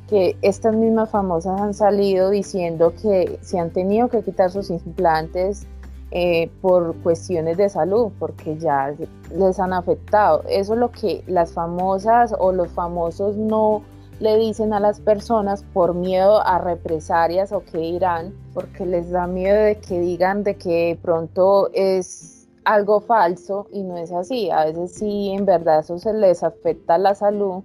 que 0.10 0.38
estas 0.41 0.74
mismas 0.74 1.10
famosas 1.10 1.60
han 1.60 1.74
salido 1.74 2.29
diciendo 2.29 2.94
que 3.01 3.39
se 3.41 3.60
han 3.60 3.72
tenido 3.72 4.08
que 4.08 4.24
quitar 4.24 4.50
sus 4.51 4.70
implantes 4.70 5.68
eh, 6.12 6.50
por 6.62 6.96
cuestiones 7.03 7.58
de 7.58 7.68
salud, 7.68 8.12
porque 8.20 8.58
ya 8.58 8.96
les 9.36 9.60
han 9.60 9.74
afectado. 9.74 10.44
Eso 10.48 10.75
es 10.75 10.79
lo 10.79 10.91
que 10.91 11.25
las 11.27 11.51
famosas 11.51 12.34
o 12.39 12.53
los 12.53 12.70
famosos 12.70 13.36
no 13.36 13.84
le 14.20 14.38
dicen 14.38 14.74
a 14.74 14.80
las 14.80 15.00
personas 15.00 15.64
por 15.74 15.94
miedo 15.94 16.46
a 16.46 16.60
represalias 16.60 17.52
o 17.52 17.64
qué 17.64 17.78
dirán, 17.78 18.34
porque 18.54 18.86
les 18.86 19.10
da 19.12 19.28
miedo 19.28 19.62
de 19.62 19.78
que 19.78 20.00
digan 20.00 20.44
de 20.44 20.56
que 20.56 21.00
pronto 21.02 21.70
es 21.74 22.48
algo 22.66 23.00
falso 23.00 23.68
y 23.72 23.84
no 23.84 23.98
es 23.98 24.12
así. 24.12 24.52
A 24.52 24.66
veces 24.66 24.94
sí, 24.94 25.30
en 25.30 25.46
verdad 25.46 25.80
eso 25.80 25.98
se 25.98 26.14
les 26.14 26.44
afecta 26.44 26.98
la 26.98 27.16
salud 27.16 27.64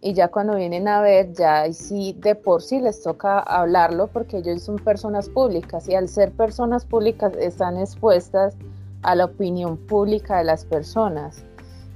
y 0.00 0.14
ya 0.14 0.28
cuando 0.28 0.56
vienen 0.56 0.88
a 0.88 1.00
ver, 1.00 1.32
ya 1.32 1.72
sí 1.72 2.16
de 2.18 2.34
por 2.34 2.60
sí 2.60 2.80
les 2.80 3.02
toca 3.02 3.38
hablarlo 3.38 4.08
porque 4.08 4.38
ellos 4.38 4.62
son 4.62 4.76
personas 4.76 5.28
públicas 5.28 5.88
y 5.88 5.94
al 5.94 6.08
ser 6.08 6.32
personas 6.32 6.84
públicas 6.84 7.32
están 7.38 7.78
expuestas 7.78 8.56
a 9.02 9.14
la 9.14 9.26
opinión 9.26 9.76
pública 9.76 10.38
de 10.38 10.44
las 10.44 10.64
personas. 10.64 11.44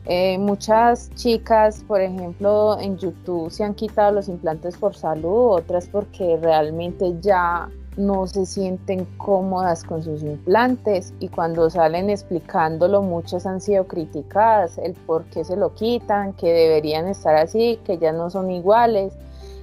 Eh, 0.09 0.39
muchas 0.39 1.11
chicas, 1.17 1.83
por 1.87 2.01
ejemplo, 2.01 2.79
en 2.79 2.97
YouTube 2.97 3.51
se 3.51 3.65
han 3.65 3.75
quitado 3.75 4.13
los 4.13 4.29
implantes 4.29 4.77
por 4.77 4.95
salud, 4.95 5.55
otras 5.57 5.89
porque 5.89 6.39
realmente 6.41 7.17
ya 7.21 7.69
no 7.97 8.29
se 8.29 8.47
sienten 8.47 9.05
cómodas 9.17 9.83
con 9.83 10.05
sus 10.05 10.23
implantes 10.23 11.13
y 11.19 11.29
cuando 11.29 11.71
salen 11.71 12.09
explicándolo 12.11 13.03
muchas 13.03 13.47
han 13.47 13.61
sido 13.61 13.89
criticadas, 13.89 14.79
el 14.79 14.93
por 14.93 15.25
qué 15.25 15.45
se 15.45 15.57
lo 15.57 15.75
quitan, 15.75 16.35
que 16.35 16.53
deberían 16.53 17.09
estar 17.09 17.35
así, 17.35 17.81
que 17.85 17.99
ya 17.99 18.13
no 18.13 18.31
son 18.31 18.51
iguales. 18.53 19.13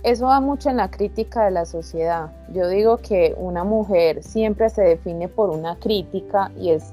Eso 0.02 0.26
va 0.26 0.42
mucho 0.42 0.70
en 0.70 0.78
la 0.78 0.92
crítica 0.92 1.46
de 1.46 1.52
la 1.52 1.66
sociedad. 1.66 2.32
Yo 2.52 2.68
digo 2.68 2.98
que 2.98 3.34
una 3.38 3.64
mujer 3.64 4.22
siempre 4.24 4.70
se 4.70 4.82
define 4.82 5.30
por 5.30 5.50
una 5.50 5.78
crítica 5.78 6.52
y 6.60 6.72
es 6.72 6.92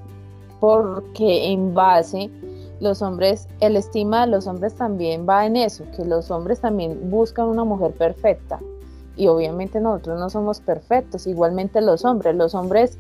porque 0.61 1.51
en 1.51 1.75
base 1.75 2.31
los 2.81 3.03
hombres, 3.03 3.49
el 3.61 3.77
estima 3.77 4.23
de 4.23 4.33
los 4.33 4.47
hombres 4.47 4.75
también 4.75 5.27
va 5.29 5.47
en 5.47 5.57
eso, 5.57 5.85
que 5.95 6.05
los 6.05 6.31
hombres 6.31 6.61
también 6.61 7.11
buscan 7.11 7.47
una 7.47 7.65
mujer 7.65 7.93
perfecta. 7.93 8.59
Y 9.17 9.27
obviamente 9.29 9.81
nosotros 9.81 10.19
no 10.19 10.31
somos 10.31 10.61
perfectos, 10.61 11.27
igualmente 11.27 11.81
los 11.81 12.05
hombres, 12.05 12.35
los 12.35 12.55
hombres 12.55 12.99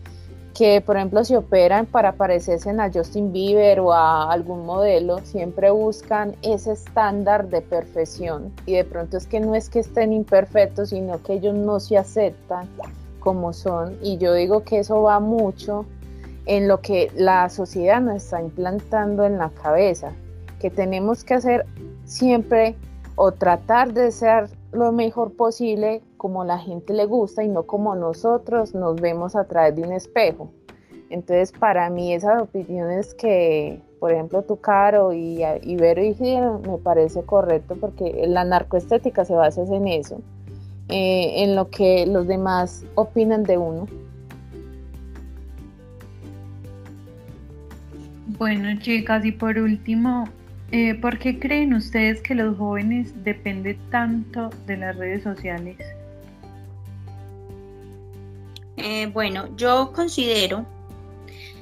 que 0.54 0.80
por 0.80 0.96
ejemplo 0.96 1.24
se 1.24 1.36
operan 1.36 1.86
para 1.86 2.12
parecerse 2.12 2.70
a 2.70 2.90
Justin 2.92 3.32
Bieber 3.32 3.80
o 3.80 3.92
a 3.92 4.30
algún 4.30 4.66
modelo, 4.66 5.20
siempre 5.22 5.70
buscan 5.70 6.34
ese 6.42 6.72
estándar 6.72 7.48
de 7.48 7.62
perfección. 7.62 8.52
Y 8.66 8.74
de 8.74 8.84
pronto 8.84 9.16
es 9.16 9.26
que 9.26 9.40
no 9.40 9.54
es 9.54 9.70
que 9.70 9.78
estén 9.78 10.12
imperfectos, 10.12 10.90
sino 10.90 11.22
que 11.22 11.34
ellos 11.34 11.54
no 11.54 11.80
se 11.80 11.96
aceptan 11.96 12.68
como 13.20 13.52
son. 13.52 13.96
Y 14.02 14.18
yo 14.18 14.34
digo 14.34 14.64
que 14.64 14.80
eso 14.80 15.02
va 15.02 15.20
mucho 15.20 15.86
en 16.50 16.66
lo 16.66 16.80
que 16.80 17.12
la 17.14 17.48
sociedad 17.48 18.00
nos 18.00 18.24
está 18.24 18.42
implantando 18.42 19.24
en 19.24 19.38
la 19.38 19.50
cabeza, 19.50 20.10
que 20.58 20.68
tenemos 20.68 21.22
que 21.22 21.34
hacer 21.34 21.64
siempre 22.04 22.74
o 23.14 23.30
tratar 23.30 23.92
de 23.92 24.10
ser 24.10 24.50
lo 24.72 24.90
mejor 24.90 25.36
posible 25.36 26.02
como 26.16 26.44
la 26.44 26.58
gente 26.58 26.92
le 26.92 27.04
gusta 27.04 27.44
y 27.44 27.48
no 27.48 27.62
como 27.68 27.94
nosotros 27.94 28.74
nos 28.74 29.00
vemos 29.00 29.36
a 29.36 29.44
través 29.44 29.76
de 29.76 29.82
un 29.82 29.92
espejo. 29.92 30.50
Entonces, 31.08 31.52
para 31.52 31.88
mí 31.88 32.12
esas 32.12 32.42
opiniones 32.42 33.14
que, 33.14 33.80
por 34.00 34.10
ejemplo, 34.10 34.42
tu 34.42 34.56
Caro 34.56 35.12
y 35.12 35.44
Ibero 35.62 36.02
dijeron, 36.02 36.62
me 36.62 36.78
parece 36.78 37.22
correcto 37.22 37.76
porque 37.80 38.24
la 38.26 38.42
narcoestética 38.42 39.24
se 39.24 39.34
basa 39.34 39.62
en 39.62 39.86
eso, 39.86 40.20
eh, 40.88 41.44
en 41.44 41.54
lo 41.54 41.70
que 41.70 42.06
los 42.06 42.26
demás 42.26 42.84
opinan 42.96 43.44
de 43.44 43.56
uno. 43.56 43.86
Bueno, 48.40 48.74
chicas, 48.80 49.22
y 49.26 49.32
por 49.32 49.58
último, 49.58 50.26
eh, 50.72 50.94
¿por 50.94 51.18
qué 51.18 51.38
creen 51.38 51.74
ustedes 51.74 52.22
que 52.22 52.34
los 52.34 52.56
jóvenes 52.56 53.12
dependen 53.22 53.78
tanto 53.90 54.48
de 54.64 54.78
las 54.78 54.96
redes 54.96 55.24
sociales? 55.24 55.76
Eh, 58.78 59.08
bueno, 59.12 59.54
yo 59.58 59.92
considero 59.92 60.64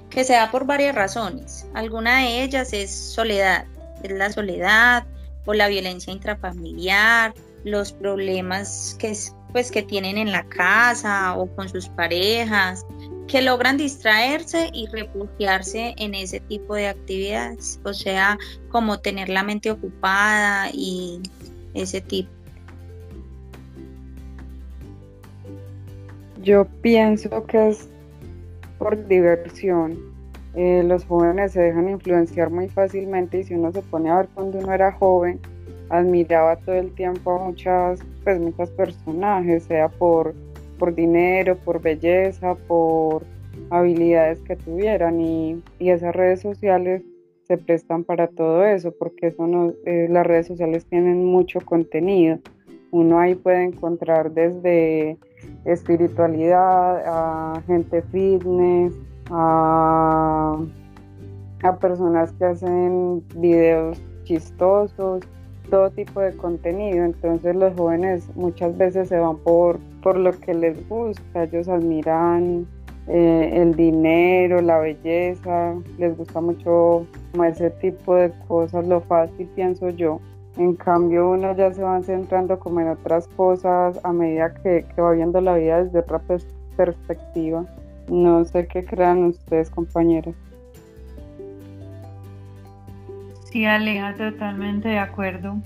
que 0.08 0.23
se 0.23 0.35
da 0.35 0.52
por 0.52 0.66
varias 0.66 0.94
razones. 0.94 1.66
Alguna 1.75 2.20
de 2.20 2.44
ellas 2.44 2.73
es 2.73 2.94
soledad, 2.94 3.64
es 4.04 4.12
la 4.12 4.30
soledad 4.30 5.04
o 5.47 5.54
la 5.54 5.66
violencia 5.66 6.12
intrafamiliar, 6.12 7.35
los 7.64 7.92
problemas 7.92 8.97
que, 9.00 9.16
pues, 9.50 9.73
que 9.73 9.82
tienen 9.82 10.16
en 10.16 10.30
la 10.30 10.44
casa 10.44 11.35
o 11.37 11.52
con 11.56 11.68
sus 11.68 11.88
parejas, 11.88 12.87
que 13.28 13.42
logran 13.42 13.76
distraerse 13.76 14.70
y 14.73 14.87
refugiarse 14.87 15.94
en 15.99 16.14
ese 16.14 16.40
tipo 16.40 16.75
de 16.75 16.88
actividades, 16.88 17.78
o 17.85 17.92
sea, 17.92 18.38
como 18.70 18.99
tener 18.99 19.28
la 19.28 19.42
mente 19.42 19.70
ocupada 19.70 20.70
y 20.73 21.20
ese 21.75 22.00
tipo. 22.00 22.30
Yo 26.42 26.66
pienso 26.80 27.47
que 27.47 27.68
es 27.68 27.88
por 28.78 29.06
diversión, 29.06 29.99
eh, 30.54 30.82
los 30.85 31.04
jóvenes 31.04 31.52
se 31.52 31.61
dejan 31.61 31.88
influenciar 31.88 32.50
muy 32.50 32.68
fácilmente 32.68 33.40
y 33.40 33.44
si 33.44 33.54
uno 33.54 33.70
se 33.73 33.82
pone 33.82 34.08
a 34.08 34.16
ver 34.16 34.28
cuando 34.35 34.58
uno 34.58 34.73
era 34.73 34.92
joven, 34.92 35.38
admiraba 35.90 36.56
todo 36.56 36.76
el 36.76 36.94
tiempo 36.94 37.32
a 37.32 37.44
muchas, 37.44 38.00
pues 38.25 38.40
muchos 38.40 38.70
personajes, 38.70 39.64
sea 39.64 39.88
por, 39.88 40.35
por 40.78 40.94
dinero, 40.94 41.56
por 41.56 41.80
belleza, 41.80 42.54
por 42.66 43.25
habilidades 43.70 44.40
que 44.42 44.56
tuvieran 44.56 45.20
y, 45.20 45.62
esas 45.78 46.14
redes 46.14 46.40
sociales 46.40 47.02
se 47.44 47.56
prestan 47.56 48.04
para 48.04 48.28
todo 48.28 48.64
eso 48.64 48.92
porque 48.99 49.28
eso 49.28 49.75
eh, 49.87 50.06
las 50.11 50.26
redes 50.26 50.47
sociales 50.47 50.87
tienen 50.87 51.25
mucho 51.25 51.61
contenido. 51.61 52.38
Uno 52.90 53.18
ahí 53.18 53.35
puede 53.35 53.64
encontrar 53.64 54.32
desde 54.32 55.18
espiritualidad 55.64 57.02
a 57.06 57.62
gente 57.66 58.02
fitness, 58.02 58.94
a, 59.30 60.58
a 61.62 61.76
personas 61.78 62.32
que 62.32 62.44
hacen 62.44 63.23
videos 63.37 64.00
chistosos, 64.25 65.23
todo 65.70 65.90
tipo 65.90 66.20
de 66.20 66.37
contenido. 66.37 67.04
Entonces 67.04 67.54
los 67.54 67.75
jóvenes 67.75 68.28
muchas 68.34 68.76
veces 68.76 69.08
se 69.08 69.18
van 69.18 69.37
por, 69.38 69.78
por 70.02 70.16
lo 70.16 70.32
que 70.32 70.54
les 70.54 70.88
gusta, 70.88 71.44
ellos 71.44 71.68
admiran 71.68 72.66
eh, 73.06 73.52
el 73.54 73.75
dinero, 73.75 74.60
la 74.60 74.78
belleza, 74.78 75.75
les 75.98 76.16
gusta 76.16 76.40
mucho 76.40 77.06
ese 77.46 77.70
tipo 77.70 78.14
de 78.14 78.32
cosas, 78.46 78.87
lo 78.87 79.00
fácil 79.00 79.48
pienso 79.54 79.90
yo. 79.90 80.20
En 80.56 80.75
cambio 80.75 81.30
uno 81.30 81.54
ya 81.56 81.72
se 81.72 81.82
van 81.82 82.02
centrando 82.02 82.58
como 82.58 82.80
en 82.80 82.88
otras 82.88 83.28
cosas 83.28 84.00
a 84.02 84.12
medida 84.12 84.52
que, 84.54 84.84
que 84.94 85.00
va 85.00 85.12
viendo 85.12 85.40
la 85.40 85.54
vida 85.54 85.84
desde 85.84 86.00
otra 86.00 86.20
perspectiva. 86.76 87.64
No 88.08 88.44
sé 88.44 88.66
qué 88.66 88.84
crean 88.84 89.25
ustedes, 89.25 89.70
compañeros. 89.70 90.34
Sí, 93.50 93.64
Aleja, 93.64 94.14
totalmente 94.14 94.88
de 94.88 94.98
acuerdo. 94.98 95.56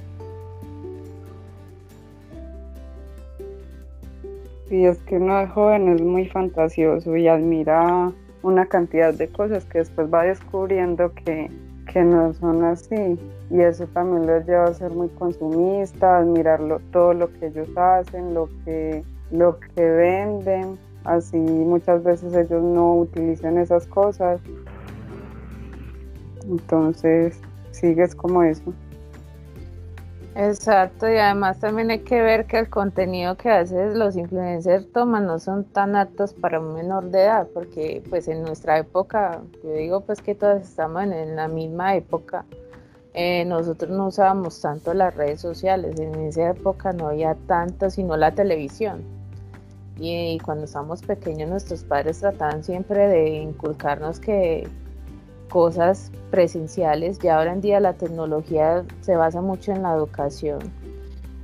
Sí, 4.68 4.84
es 4.84 4.98
que 5.02 5.16
uno 5.16 5.38
de 5.38 5.48
joven 5.48 5.88
es 5.88 6.00
muy 6.00 6.28
fantasioso 6.28 7.16
y 7.16 7.26
admira 7.26 8.12
una 8.42 8.66
cantidad 8.66 9.12
de 9.12 9.28
cosas 9.28 9.64
que 9.64 9.78
después 9.78 10.12
va 10.12 10.22
descubriendo 10.22 11.12
que, 11.12 11.50
que 11.92 12.02
no 12.04 12.32
son 12.34 12.64
así. 12.64 13.18
Y 13.50 13.60
eso 13.60 13.86
también 13.88 14.26
los 14.26 14.46
lleva 14.46 14.64
a 14.66 14.74
ser 14.74 14.92
muy 14.92 15.08
consumista, 15.08 16.18
admirar 16.18 16.60
todo 16.92 17.14
lo 17.14 17.32
que 17.32 17.46
ellos 17.46 17.68
hacen, 17.76 18.32
lo 18.32 18.48
que, 18.64 19.02
lo 19.32 19.58
que 19.58 19.82
venden 19.82 20.78
así 21.04 21.36
muchas 21.36 22.04
veces 22.04 22.32
ellos 22.32 22.62
no 22.62 22.94
utilizan 22.94 23.58
esas 23.58 23.86
cosas. 23.88 24.40
Entonces, 26.48 27.40
sigues 27.72 28.14
como 28.14 28.42
eso. 28.42 28.72
Exacto, 30.34 31.10
y 31.10 31.18
además 31.18 31.60
también 31.60 31.90
hay 31.90 31.98
que 31.98 32.22
ver 32.22 32.46
que 32.46 32.58
el 32.58 32.70
contenido 32.70 33.36
que 33.36 33.50
hacen 33.50 33.98
los 33.98 34.16
influencers 34.16 34.90
toman 34.90 35.26
no 35.26 35.38
son 35.38 35.64
tan 35.64 35.94
aptos 35.94 36.32
para 36.32 36.58
un 36.58 36.72
menor 36.72 37.10
de 37.10 37.24
edad, 37.24 37.48
porque 37.52 38.02
pues 38.08 38.28
en 38.28 38.42
nuestra 38.42 38.78
época, 38.78 39.42
yo 39.62 39.72
digo 39.74 40.00
pues 40.00 40.22
que 40.22 40.34
todos 40.34 40.62
estamos 40.62 41.02
en, 41.02 41.36
la 41.36 41.48
misma 41.48 41.96
época, 41.96 42.46
eh, 43.12 43.44
nosotros 43.44 43.90
no 43.90 44.06
usábamos 44.06 44.58
tanto 44.62 44.94
las 44.94 45.14
redes 45.14 45.42
sociales, 45.42 46.00
en 46.00 46.14
esa 46.14 46.48
época 46.50 46.92
no 46.94 47.08
había 47.08 47.34
tanto 47.46 47.90
sino 47.90 48.16
la 48.16 48.30
televisión 48.30 49.02
y, 49.98 50.38
cuando 50.40 50.64
estábamos 50.64 51.02
pequeños 51.02 51.48
nuestros 51.48 51.84
padres 51.84 52.20
trataban 52.20 52.64
siempre 52.64 53.08
de 53.08 53.28
inculcarnos 53.28 54.18
que 54.18 54.68
cosas 55.52 56.10
presenciales, 56.30 57.18
ya 57.18 57.36
ahora 57.36 57.52
en 57.52 57.60
día 57.60 57.78
la 57.78 57.92
tecnología 57.92 58.84
se 59.02 59.16
basa 59.16 59.42
mucho 59.42 59.70
en 59.72 59.82
la 59.82 59.94
educación. 59.94 60.60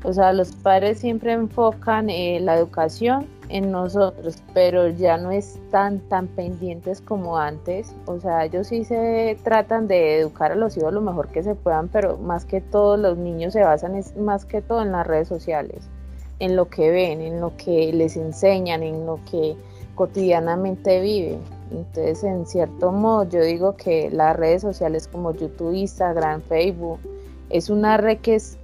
O 0.02 0.14
sea, 0.14 0.32
los 0.32 0.52
padres 0.52 1.00
siempre 1.00 1.32
enfocan 1.32 2.08
eh, 2.08 2.40
la 2.40 2.56
educación 2.56 3.26
en 3.50 3.70
nosotros, 3.70 4.42
pero 4.54 4.88
ya 4.88 5.18
no 5.18 5.30
están 5.30 5.98
tan 6.08 6.26
pendientes 6.28 7.02
como 7.02 7.36
antes. 7.36 7.94
O 8.06 8.18
sea, 8.18 8.46
ellos 8.46 8.68
sí 8.68 8.84
se 8.84 9.36
tratan 9.44 9.88
de 9.88 10.20
educar 10.20 10.52
a 10.52 10.54
los 10.54 10.74
hijos 10.78 10.94
lo 10.94 11.02
mejor 11.02 11.28
que 11.28 11.42
se 11.42 11.54
puedan, 11.54 11.88
pero 11.88 12.16
más 12.16 12.46
que 12.46 12.62
todo 12.62 12.96
los 12.96 13.18
niños 13.18 13.52
se 13.52 13.62
basan 13.62 13.94
es, 13.94 14.16
más 14.16 14.46
que 14.46 14.62
todo 14.62 14.80
en 14.80 14.92
las 14.92 15.06
redes 15.06 15.28
sociales 15.28 15.90
en 16.40 16.56
lo 16.56 16.68
que 16.68 16.90
ven, 16.90 17.20
en 17.20 17.40
lo 17.40 17.56
que 17.56 17.92
les 17.92 18.16
enseñan, 18.16 18.82
en 18.82 19.06
lo 19.06 19.18
que 19.30 19.56
cotidianamente 19.98 21.00
viven. 21.00 21.40
Entonces, 21.72 22.22
en 22.22 22.46
cierto 22.46 22.92
modo, 22.92 23.28
yo 23.28 23.42
digo 23.42 23.74
que 23.74 24.10
las 24.12 24.36
redes 24.36 24.62
sociales 24.62 25.08
como 25.08 25.32
YouTube, 25.32 25.74
Instagram, 25.74 26.40
Facebook, 26.42 27.00
es 27.50 27.68
una 27.68 27.96
red 27.96 28.18
que 28.18 28.36
es 28.36 28.58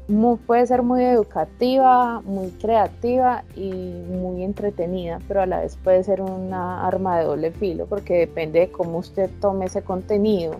puede 0.46 0.64
ser 0.68 0.84
muy 0.84 1.02
educativa, 1.02 2.20
muy 2.20 2.50
creativa 2.50 3.42
y 3.56 3.72
muy 3.72 4.44
entretenida, 4.44 5.18
pero 5.26 5.42
a 5.42 5.46
la 5.46 5.60
vez 5.60 5.76
puede 5.82 6.04
ser 6.04 6.20
una 6.20 6.86
arma 6.86 7.18
de 7.18 7.24
doble 7.24 7.50
filo, 7.50 7.86
porque 7.86 8.14
depende 8.14 8.60
de 8.60 8.70
cómo 8.70 8.98
usted 8.98 9.28
tome 9.40 9.64
ese 9.64 9.82
contenido, 9.82 10.54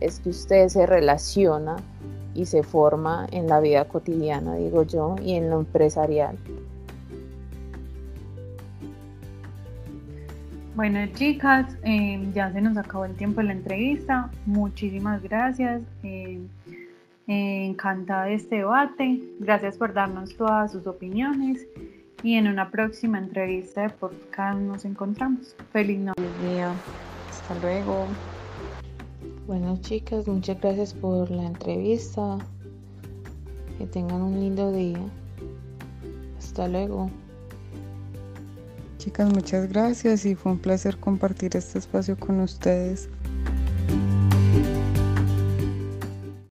es 0.00 0.20
que 0.20 0.28
usted 0.28 0.68
se 0.68 0.84
relaciona 0.84 1.76
y 2.34 2.44
se 2.44 2.62
forma 2.62 3.26
en 3.30 3.46
la 3.46 3.60
vida 3.60 3.86
cotidiana, 3.86 4.56
digo 4.56 4.82
yo, 4.82 5.16
y 5.24 5.34
en 5.34 5.48
lo 5.48 5.60
empresarial. 5.60 6.36
Bueno, 10.74 11.06
chicas, 11.14 11.76
eh, 11.84 12.20
ya 12.34 12.52
se 12.52 12.60
nos 12.60 12.76
acabó 12.76 13.04
el 13.04 13.14
tiempo 13.14 13.40
de 13.40 13.46
la 13.46 13.52
entrevista. 13.52 14.30
Muchísimas 14.44 15.22
gracias. 15.22 15.82
Eh, 16.02 16.40
eh, 17.28 17.66
encantada 17.66 18.24
de 18.24 18.34
este 18.34 18.56
debate. 18.56 19.20
Gracias 19.38 19.78
por 19.78 19.94
darnos 19.94 20.36
todas 20.36 20.72
sus 20.72 20.86
opiniones. 20.88 21.66
Y 22.24 22.34
en 22.34 22.48
una 22.48 22.70
próxima 22.70 23.18
entrevista 23.18 23.82
de 23.82 23.90
podcast 23.90 24.58
nos 24.58 24.84
encontramos. 24.84 25.54
Feliz 25.72 26.00
noche. 26.00 26.22
Hasta 27.30 27.54
luego. 27.60 28.06
Bueno 29.46 29.78
chicas, 29.80 30.26
muchas 30.26 30.60
gracias 30.60 30.92
por 30.92 31.30
la 31.30 31.46
entrevista. 31.46 32.38
Que 33.78 33.86
tengan 33.86 34.22
un 34.22 34.40
lindo 34.40 34.72
día. 34.72 34.98
Hasta 36.38 36.66
luego. 36.66 37.10
Chicas, 39.04 39.30
muchas 39.30 39.68
gracias 39.68 40.24
y 40.24 40.34
fue 40.34 40.52
un 40.52 40.58
placer 40.58 40.96
compartir 40.96 41.58
este 41.58 41.78
espacio 41.78 42.18
con 42.18 42.40
ustedes. 42.40 43.10